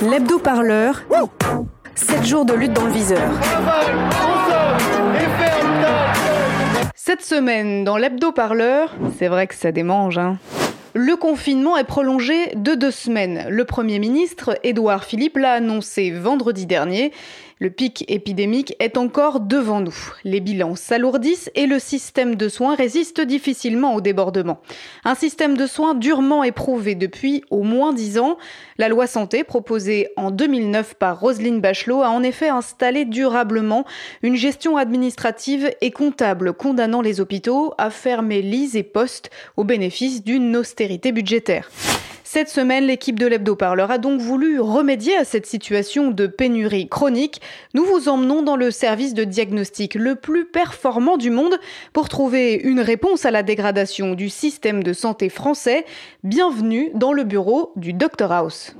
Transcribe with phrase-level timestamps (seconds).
[0.00, 1.02] L'hebdo-parleur.
[1.96, 3.28] 7 jours de lutte dans le viseur.
[6.94, 10.38] Cette semaine, dans l'hebdo-parleur, c'est vrai que ça démange, hein.
[10.94, 13.46] Le confinement est prolongé de deux semaines.
[13.48, 17.12] Le Premier ministre, Édouard Philippe, l'a annoncé vendredi dernier.
[17.60, 19.96] Le pic épidémique est encore devant nous.
[20.22, 24.60] Les bilans s'alourdissent et le système de soins résiste difficilement au débordement.
[25.04, 28.38] Un système de soins durement éprouvé depuis au moins dix ans.
[28.78, 33.84] La loi santé proposée en 2009 par Roselyne Bachelot a en effet installé durablement
[34.22, 40.22] une gestion administrative et comptable condamnant les hôpitaux à fermer lits et postes au bénéfice
[40.22, 41.68] d'une austérité budgétaire.
[42.30, 47.40] Cette semaine, l'équipe de l'Hebdo-Parleur a donc voulu remédier à cette situation de pénurie chronique.
[47.72, 51.58] Nous vous emmenons dans le service de diagnostic le plus performant du monde
[51.94, 55.86] pour trouver une réponse à la dégradation du système de santé français.
[56.22, 58.76] Bienvenue dans le bureau du Dr House.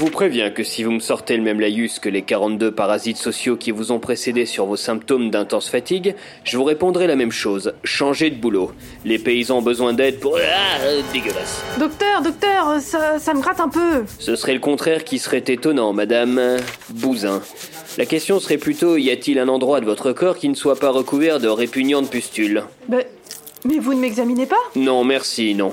[0.00, 3.58] Vous préviens que si vous me sortez le même laïus que les 42 parasites sociaux
[3.58, 7.74] qui vous ont précédé sur vos symptômes d'intense fatigue, je vous répondrai la même chose.
[7.84, 8.72] Changez de boulot.
[9.04, 10.38] Les paysans ont besoin d'aide pour...
[10.38, 10.78] Ah,
[11.12, 11.62] dégueulasse.
[11.78, 14.04] Docteur, docteur, ça, ça me gratte un peu.
[14.18, 16.56] Ce serait le contraire qui serait étonnant, madame
[16.88, 17.42] Bouzin.
[17.98, 20.88] La question serait plutôt, y a-t-il un endroit de votre corps qui ne soit pas
[20.88, 22.62] recouvert de répugnantes pustules?
[22.88, 23.04] Ben,
[23.66, 24.56] mais vous ne m'examinez pas?
[24.76, 25.72] Non, merci, non.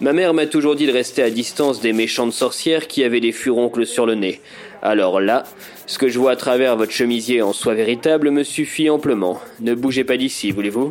[0.00, 3.30] Ma mère m'a toujours dit de rester à distance des méchantes sorcières qui avaient des
[3.30, 4.40] furoncles sur le nez.
[4.82, 5.44] Alors là,
[5.86, 9.40] ce que je vois à travers votre chemisier en soie véritable me suffit amplement.
[9.60, 10.90] Ne bougez pas d'ici, voulez-vous?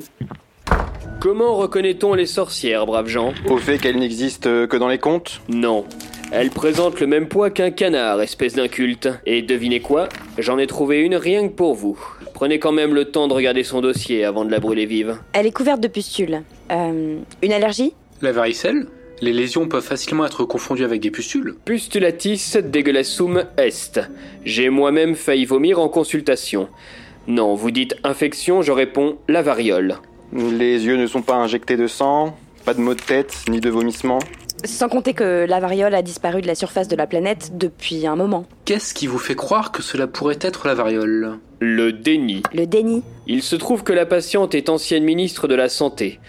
[1.20, 5.42] Comment reconnaît-on les sorcières, braves gens Au fait qu'elles n'existent que dans les contes?
[5.50, 5.86] Non.
[6.32, 9.10] Elles présentent le même poids qu'un canard, espèce d'inculte.
[9.26, 10.10] Et devinez quoi?
[10.38, 12.00] J'en ai trouvé une rien que pour vous.
[12.34, 15.18] Prenez quand même le temps de regarder son dossier avant de la brûler vive.
[15.34, 16.42] Elle est couverte de pustules.
[16.72, 17.94] Euh, une allergie?
[18.24, 18.88] La varicelle
[19.20, 21.56] Les lésions peuvent facilement être confondues avec des pustules.
[21.66, 24.00] Pustulatis degullassum est.
[24.46, 26.70] J'ai moi-même failli vomir en consultation.
[27.28, 29.98] Non, vous dites infection, je réponds la variole.
[30.32, 33.70] Les yeux ne sont pas injectés de sang, pas de maux de tête, ni de
[33.70, 34.20] vomissements.
[34.64, 38.16] Sans compter que la variole a disparu de la surface de la planète depuis un
[38.16, 38.46] moment.
[38.66, 41.40] Qu'est-ce qui vous fait croire que cela pourrait être la variole?
[41.60, 42.44] Le déni.
[42.54, 43.04] Le déni.
[43.26, 46.20] Il se trouve que la patiente est ancienne ministre de la Santé.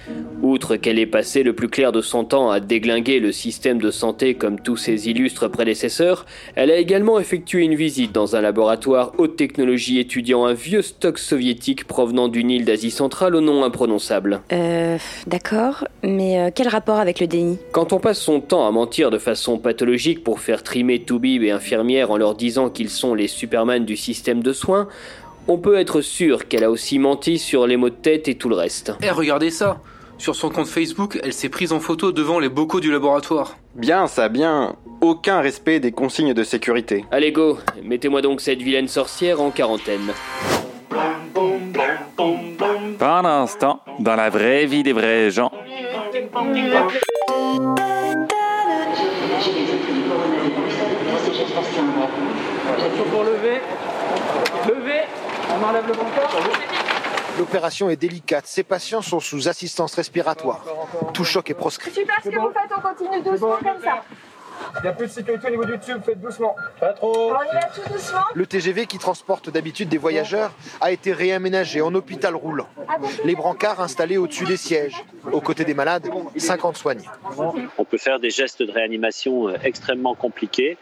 [0.43, 3.91] Outre qu'elle ait passé le plus clair de son temps à déglinguer le système de
[3.91, 6.25] santé comme tous ses illustres prédécesseurs,
[6.55, 11.19] elle a également effectué une visite dans un laboratoire haute technologie étudiant un vieux stock
[11.19, 14.43] soviétique provenant d'une île d'Asie centrale au nom imprononçable.
[14.53, 17.59] Euh, d'accord, mais euh, quel rapport avec le déni?
[17.73, 21.51] Quand on passe son temps à mentir de façon pathologique pour faire trimer toubib et
[21.51, 24.89] infirmières en leur disant qu'ils sont les superman du système de soins,
[25.47, 28.49] on peut être sûr qu'elle a aussi menti sur les maux de tête et tout
[28.49, 28.95] le reste.
[29.03, 29.83] Eh, regardez ça
[30.17, 33.59] Sur son compte Facebook, elle s'est prise en photo devant les bocaux du laboratoire.
[33.75, 34.75] Bien, ça, bien.
[35.03, 37.05] Aucun respect des consignes de sécurité.
[37.11, 40.13] Allez go, mettez-moi donc cette vilaine sorcière en quarantaine.
[42.99, 45.53] Pendant ce temps, dans la vraie vie des vrais gens,
[53.03, 53.61] pour lever.
[54.69, 55.03] Lever.
[55.51, 56.31] On enlève le brancard.
[57.39, 58.47] L'opération est délicate.
[58.47, 60.65] Ces patients sont sous assistance respiratoire.
[61.13, 61.91] Tout choc est proscrit.
[61.91, 64.05] Super ce que vous faites, on continue doucement comme ça.
[64.79, 66.57] Il n'y a plus de sécurité au niveau du tube, faites doucement.
[66.81, 67.33] Pas trop.
[67.33, 68.21] On y va tout doucement.
[68.35, 72.69] Le TGV qui transporte d'habitude des voyageurs a été réaménagé en hôpital roulant.
[73.25, 75.05] Les brancards installés au-dessus des sièges.
[75.33, 77.09] Aux côtés des malades, 50 soignés.
[77.79, 80.77] On peut faire des gestes de réanimation euh, extrêmement compliqués.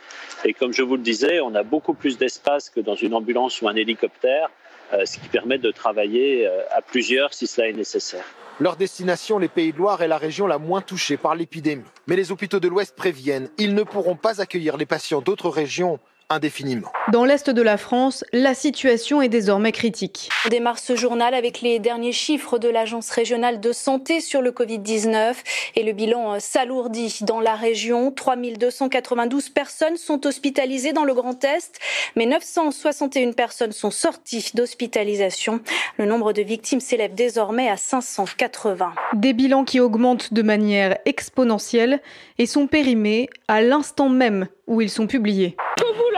[0.44, 3.62] Et comme je vous le disais, on a beaucoup plus d'espace que dans une ambulance
[3.62, 4.50] ou un hélicoptère,
[4.92, 8.24] euh, ce qui permet de travailler euh, à plusieurs si cela est nécessaire.
[8.62, 11.82] Leur destination, les Pays de Loire, est la région la moins touchée par l'épidémie.
[12.06, 15.98] Mais les hôpitaux de l'Ouest préviennent, ils ne pourront pas accueillir les patients d'autres régions
[16.28, 16.90] indéfiniment.
[17.12, 20.28] Dans l'est de la France, la situation est désormais critique.
[20.46, 24.50] On démarre ce journal avec les derniers chiffres de l'Agence régionale de santé sur le
[24.50, 25.34] Covid-19
[25.76, 28.12] et le bilan s'alourdit dans la région.
[28.12, 31.78] 3292 personnes sont hospitalisées dans le Grand Est,
[32.16, 35.60] mais 961 personnes sont sorties d'hospitalisation.
[35.98, 38.92] Le nombre de victimes s'élève désormais à 580.
[39.14, 42.00] Des bilans qui augmentent de manière exponentielle
[42.38, 45.56] et sont périmés à l'instant même où ils sont publiés.
[45.92, 46.12] Bout.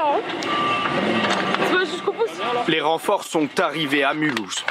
[2.69, 4.65] Les renforts sont arrivés à Mulhouse.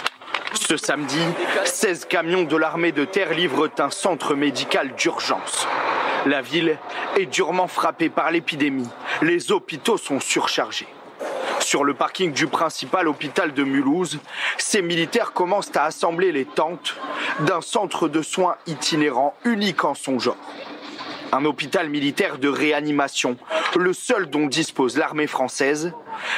[0.53, 1.19] Ce samedi,
[1.65, 5.67] 16 camions de l'armée de terre livrent un centre médical d'urgence.
[6.25, 6.77] La ville
[7.17, 8.89] est durement frappée par l'épidémie.
[9.21, 10.87] Les hôpitaux sont surchargés.
[11.59, 14.19] Sur le parking du principal hôpital de Mulhouse,
[14.57, 16.95] ces militaires commencent à assembler les tentes
[17.41, 20.37] d'un centre de soins itinérant unique en son genre.
[21.33, 23.37] Un hôpital militaire de réanimation,
[23.75, 25.91] le seul dont dispose l'armée française,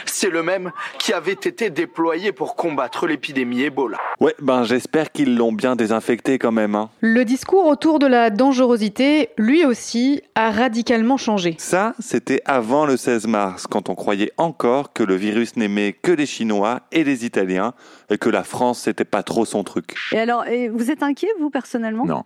[0.05, 3.97] c'est le même qui avait été déployé pour combattre l'épidémie Ebola.
[4.21, 6.75] Ouais, ben j'espère qu'ils l'ont bien désinfecté quand même.
[6.75, 6.89] Hein.
[7.01, 11.55] Le discours autour de la dangerosité, lui aussi, a radicalement changé.
[11.57, 16.13] Ça, c'était avant le 16 mars, quand on croyait encore que le virus n'aimait que
[16.13, 17.73] les Chinois et les Italiens,
[18.09, 19.93] et que la France, c'était pas trop son truc.
[20.13, 22.05] Et alors, et vous êtes inquiet, vous, personnellement?
[22.05, 22.23] Non.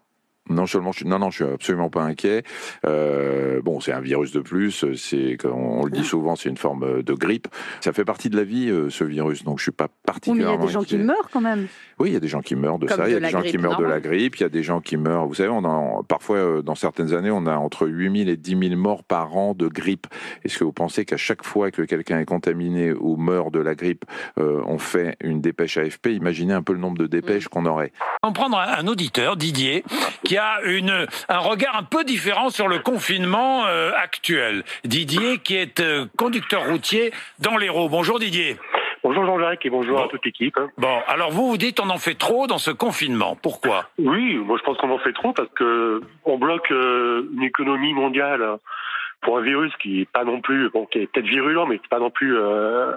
[0.49, 2.43] Non seulement je suis, non non je suis absolument pas inquiet.
[2.85, 6.57] Euh, bon c'est un virus de plus, c'est on, on le dit souvent c'est une
[6.57, 7.47] forme de grippe.
[7.81, 10.01] Ça fait partie de la vie euh, ce virus donc je suis pas Oui, mais
[10.01, 10.63] il y particulièrement.
[10.63, 11.67] a des gens qui meurent quand même.
[11.99, 13.29] Oui, il y a des gens qui meurent de Comme ça, il y a des
[13.29, 15.49] gens qui meurent de la grippe, il y a des gens qui meurent, vous savez,
[15.49, 19.03] on a parfois euh, dans certaines années, on a entre 8000 et 10 000 morts
[19.03, 20.07] par an de grippe.
[20.43, 23.75] Est-ce que vous pensez qu'à chaque fois que quelqu'un est contaminé ou meurt de la
[23.75, 24.05] grippe,
[24.39, 27.49] euh, on fait une dépêche AFP Imaginez un peu le nombre de dépêches Mm.
[27.49, 27.91] qu'on aurait.
[28.23, 29.83] On va prendre un, un auditeur, Didier,
[30.23, 34.63] qui a une, un regard un peu différent sur le confinement euh, actuel.
[34.83, 37.89] Didier, qui est euh, conducteur routier dans l'Hérault.
[37.89, 38.57] Bonjour Didier.
[39.01, 40.59] Bonjour Jean-Jacques et bonjour à toute l'équipe.
[40.77, 43.37] Bon, alors vous vous dites on en fait trop dans ce confinement.
[43.41, 43.85] Pourquoi?
[43.97, 47.93] Oui, moi je pense qu'on en fait trop parce que on bloque euh, une économie
[47.93, 48.57] mondiale
[49.21, 51.89] pour un virus qui est pas non plus, bon, qui est peut-être virulent, mais c'est
[51.89, 52.91] pas non plus euh,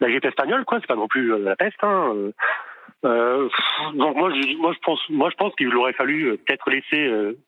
[0.00, 0.78] la grippe espagnole, quoi.
[0.80, 1.82] C'est pas non plus euh, la peste.
[1.82, 2.14] Hein.
[3.06, 3.48] Euh,
[3.94, 7.06] donc moi, je, moi je pense, moi je pense qu'il aurait fallu euh, peut-être laisser
[7.06, 7.38] euh,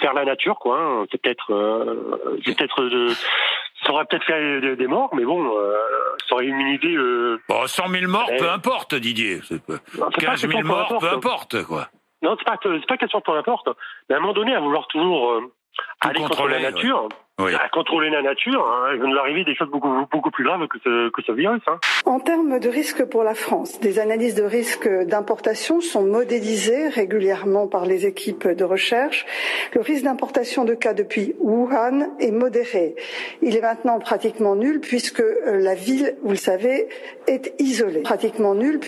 [0.00, 0.78] faire la nature, quoi.
[0.78, 1.06] hein.
[1.10, 3.08] C'est peut-être, euh, c'est peut-être de,
[3.84, 5.74] ça aurait peut-être fait des, morts, mais bon, euh,
[6.28, 6.94] ça aurait immunisé.
[6.94, 9.40] Euh, Bon, 100 000 morts, peu importe, Didier.
[9.66, 9.78] Pas
[10.18, 11.54] 15 000 question, peu morts, peu importe.
[11.54, 11.88] importe, quoi.
[12.22, 13.68] Non, c'est pas, c'est pas question peu importe.
[14.08, 15.40] Mais à un moment donné, à vouloir toujours
[16.00, 17.08] aller contre contrôler, la nature,
[17.40, 17.54] Oui.
[17.54, 20.66] à contrôler la nature, hein, il va nous arriver des choses beaucoup, beaucoup plus graves
[20.68, 21.62] que ce, que ce virus.
[21.66, 21.78] Hein.
[22.04, 27.66] En termes de risque pour la France, des analyses de risque d'importation sont modélisées régulièrement
[27.66, 29.24] par les équipes de recherche.
[29.74, 32.94] Le risque d'importation de cas depuis Wuhan est modéré.
[33.42, 36.88] Il est maintenant pratiquement nul puisque euh, la ville, vous le savez,
[37.26, 38.02] est isolée.
[38.02, 38.80] Pratiquement nul.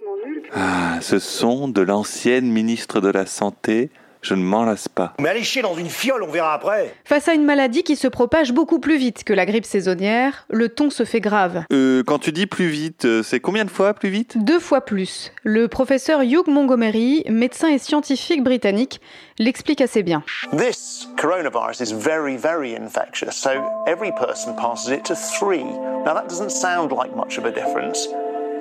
[0.54, 3.90] Ah, ce son de l'ancienne ministre de la Santé,
[4.22, 5.14] je ne m'en lasse pas.
[5.20, 6.94] Mais allez chier dans une fiole, on verra après.
[7.04, 10.68] Face à une maladie qui se propage beaucoup plus vite que la grippe saisonnière, le
[10.68, 11.64] ton se fait grave.
[11.72, 14.36] Euh, quand tu dis plus vite, euh, c'est combien de fois plus vite?
[14.38, 15.32] Deux fois plus.
[15.44, 19.00] Le professeur Hugh Montgomery, médecin et scientifique britannique,
[19.38, 20.22] l'explique assez bien.
[20.56, 23.50] This coronavirus is very, very infectious, so
[23.86, 25.64] every person passes it to three.
[26.04, 28.08] Now, that doesn't sound like much of a difference,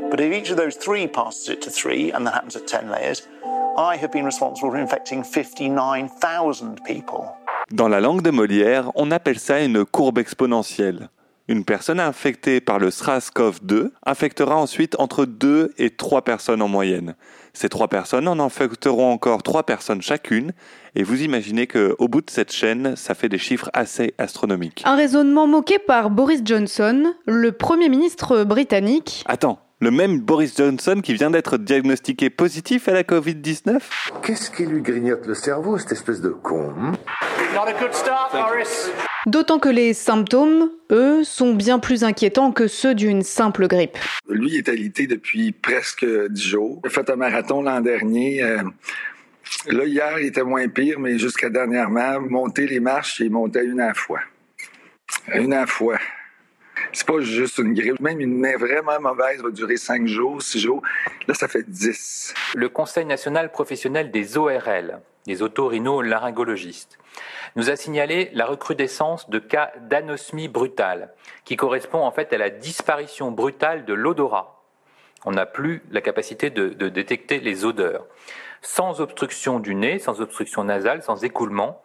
[0.10, 2.90] but if each of those three passes it to three, and that happens at 10
[2.90, 3.22] layers,
[3.78, 7.26] I have been responsible for infecting 59,000 people.
[7.72, 11.10] Dans la langue de Molière, on appelle ça une courbe exponentielle.
[11.48, 17.16] Une personne infectée par le SRAS-CoV-2 infectera ensuite entre 2 et 3 personnes en moyenne.
[17.54, 20.54] Ces 3 personnes en infecteront encore 3 personnes chacune,
[20.96, 24.84] et vous imaginez qu'au bout de cette chaîne, ça fait des chiffres assez astronomiques.
[24.86, 29.24] Un raisonnement moqué par Boris Johnson, le Premier ministre britannique.
[29.28, 33.82] Attends, le même Boris Johnson qui vient d'être diagnostiqué positif à la Covid-19
[34.24, 36.74] Qu'est-ce qui lui grignote le cerveau, cette espèce de con
[37.54, 38.90] Not a good start, Boris.
[39.28, 44.00] D'autant que les symptômes, eux, sont bien plus inquiétants que ceux d'une simple grippe.
[44.28, 46.82] Lui, est alité depuis presque dix jours.
[46.84, 48.42] Il a fait un marathon l'an dernier.
[48.42, 48.64] euh,
[49.68, 53.80] là, hier, il était moins pire, mais jusqu'à dernièrement, monter les marches, il montait une
[53.80, 54.22] à la fois.
[55.36, 56.00] Une à la fois.
[56.96, 58.00] C'est pas juste une grippe.
[58.00, 60.82] Même une vraiment mauvaise va durer cinq jours, six jours.
[61.28, 62.34] Là, ça fait dix.
[62.56, 66.98] Le Conseil national professionnel des ORL, des otorhinolaryngologistes,
[67.58, 72.50] nous a signalé la recrudescence de cas d'anosmie brutale, qui correspond en fait à la
[72.50, 74.64] disparition brutale de l'odorat.
[75.26, 78.06] On n'a plus la capacité de détecter les odeurs,
[78.62, 81.84] sans obstruction du nez, sans obstruction nasale, sans écoulement,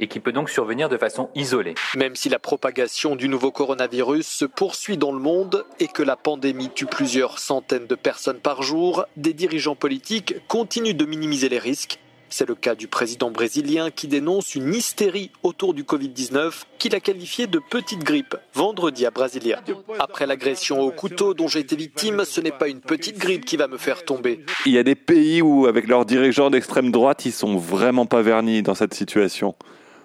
[0.00, 1.74] et qui peut donc survenir de façon isolée.
[1.96, 6.16] Même si la propagation du nouveau coronavirus se poursuit dans le monde et que la
[6.16, 11.58] pandémie tue plusieurs centaines de personnes par jour, des dirigeants politiques continuent de minimiser les
[11.58, 11.98] risques.
[12.32, 17.00] C'est le cas du président brésilien qui dénonce une hystérie autour du Covid-19 qu'il a
[17.00, 19.60] qualifié de petite grippe vendredi à Brasilia.
[19.98, 23.56] Après l'agression au couteau dont j'ai été victime, ce n'est pas une petite grippe qui
[23.56, 24.44] va me faire tomber.
[24.64, 28.22] Il y a des pays où, avec leurs dirigeants d'extrême droite, ils sont vraiment pas
[28.22, 29.56] vernis dans cette situation.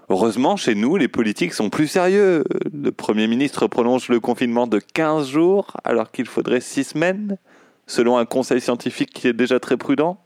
[0.08, 2.44] Heureusement, chez nous, les politiques sont plus sérieux.
[2.72, 7.38] Le Premier ministre prolonge le confinement de 15 jours alors qu'il faudrait 6 semaines,
[7.88, 10.20] selon un conseil scientifique qui est déjà très prudent.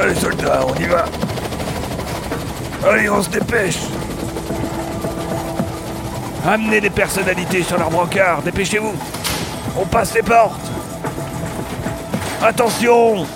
[0.00, 1.04] Allez soldats, on y va
[2.88, 3.95] Allez, on se dépêche
[6.48, 8.92] Amenez les personnalités sur leur brancard, dépêchez-vous
[9.76, 10.60] On passe les portes
[12.40, 13.26] Attention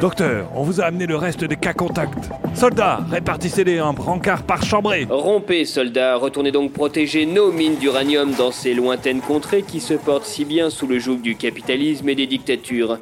[0.00, 2.30] Docteur, on vous a amené le reste des cas contacts.
[2.54, 5.08] Soldats, répartissez-les en brancard par chambrée.
[5.10, 10.24] Rompez, soldats, retournez donc protéger nos mines d'uranium dans ces lointaines contrées qui se portent
[10.24, 12.98] si bien sous le joug du capitalisme et des dictatures.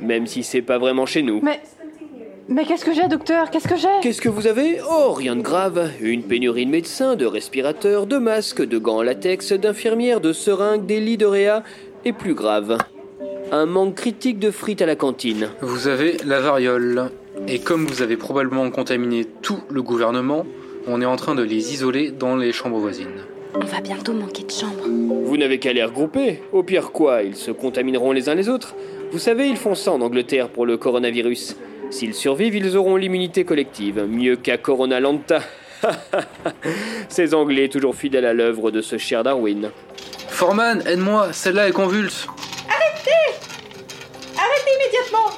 [0.00, 1.40] Même si c'est pas vraiment chez nous.
[1.42, 1.60] Mais.
[2.52, 3.50] Mais qu'est-ce que j'ai, docteur?
[3.50, 3.88] Qu'est-ce que j'ai?
[4.02, 4.78] Qu'est-ce que vous avez?
[4.86, 5.90] Oh, rien de grave.
[6.02, 10.84] Une pénurie de médecins, de respirateurs, de masques, de gants en latex, d'infirmières, de seringues,
[10.84, 11.62] des lits de réa.
[12.04, 12.76] Et plus grave,
[13.52, 15.48] un manque critique de frites à la cantine.
[15.62, 17.10] Vous avez la variole.
[17.48, 20.44] Et comme vous avez probablement contaminé tout le gouvernement,
[20.86, 23.24] on est en train de les isoler dans les chambres voisines.
[23.54, 24.84] On va bientôt manquer de chambres.
[25.24, 26.42] Vous n'avez qu'à les regrouper.
[26.52, 28.74] Au pire quoi, ils se contamineront les uns les autres.
[29.10, 31.56] Vous savez, ils font ça en Angleterre pour le coronavirus.
[31.92, 34.06] S'ils survivent, ils auront l'immunité collective.
[34.08, 35.40] Mieux qu'à Corona Lanta.
[37.10, 39.70] Ces Anglais toujours fidèles à l'œuvre de ce cher Darwin.
[40.28, 42.26] Foreman, aide-moi, celle-là est convulse.
[42.66, 43.36] Arrêtez
[44.38, 45.28] Arrêtez immédiatement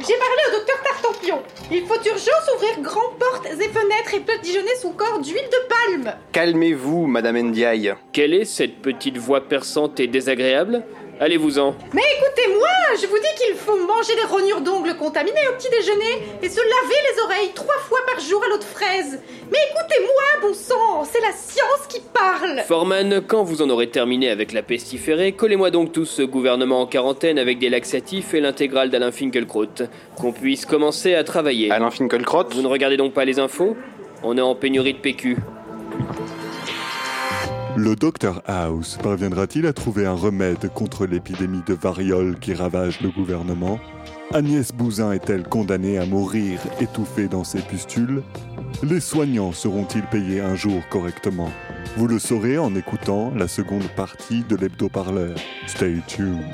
[0.00, 1.42] J'ai parlé au docteur Tartampion.
[1.70, 6.14] Il faut d'urgence ouvrir grandes portes et fenêtres et badigeonner son corps d'huile de palme.
[6.32, 7.94] Calmez-vous, Madame Ndiaye.
[8.12, 10.82] Quelle est cette petite voix perçante et désagréable?
[11.22, 11.76] Allez-vous-en.
[11.92, 16.24] Mais écoutez-moi, je vous dis qu'il faut manger des rognures d'ongles contaminées au petit déjeuner
[16.42, 19.20] et se laver les oreilles trois fois par jour à l'eau de fraise.
[19.52, 22.60] Mais écoutez-moi, bon sang, c'est la science qui parle.
[22.66, 26.86] Foreman, quand vous en aurez terminé avec la pestiférée, collez-moi donc tous ce gouvernement en
[26.86, 29.66] quarantaine avec des laxatifs et l'intégrale d'Alain Finkielkraut.
[30.16, 31.70] Qu'on puisse commencer à travailler.
[31.70, 33.76] Alain Finkielkraut Vous ne regardez donc pas les infos?
[34.22, 35.36] On est en pénurie de PQ.
[37.76, 43.10] Le docteur House parviendra-t-il à trouver un remède contre l'épidémie de variole qui ravage le
[43.10, 43.78] gouvernement?
[44.32, 48.22] Agnès Bouzin est-elle condamnée à mourir étouffée dans ses pustules?
[48.82, 51.50] Les soignants seront-ils payés un jour correctement?
[51.96, 55.36] Vous le saurez en écoutant la seconde partie de l'hebdo-parleur.
[55.66, 56.44] Stay tuned.